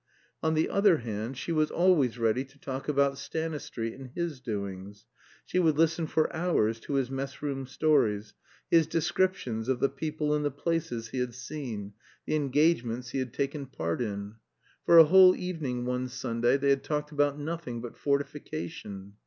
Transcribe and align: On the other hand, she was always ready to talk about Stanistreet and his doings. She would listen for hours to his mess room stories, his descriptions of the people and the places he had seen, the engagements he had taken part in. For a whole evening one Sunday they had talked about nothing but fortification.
On 0.41 0.55
the 0.55 0.67
other 0.67 0.97
hand, 0.97 1.37
she 1.37 1.51
was 1.51 1.69
always 1.69 2.17
ready 2.17 2.43
to 2.45 2.57
talk 2.57 2.87
about 2.89 3.19
Stanistreet 3.19 3.93
and 3.93 4.07
his 4.15 4.39
doings. 4.39 5.05
She 5.45 5.59
would 5.59 5.77
listen 5.77 6.07
for 6.07 6.35
hours 6.35 6.79
to 6.79 6.93
his 6.93 7.11
mess 7.11 7.43
room 7.43 7.67
stories, 7.67 8.33
his 8.71 8.87
descriptions 8.87 9.69
of 9.69 9.79
the 9.79 9.89
people 9.89 10.33
and 10.33 10.43
the 10.43 10.49
places 10.49 11.09
he 11.09 11.19
had 11.19 11.35
seen, 11.35 11.93
the 12.25 12.33
engagements 12.33 13.11
he 13.11 13.19
had 13.19 13.31
taken 13.31 13.67
part 13.67 14.01
in. 14.01 14.37
For 14.87 14.97
a 14.97 15.03
whole 15.03 15.35
evening 15.35 15.85
one 15.85 16.07
Sunday 16.09 16.57
they 16.57 16.71
had 16.71 16.83
talked 16.83 17.11
about 17.11 17.37
nothing 17.37 17.79
but 17.79 17.95
fortification. 17.95 19.17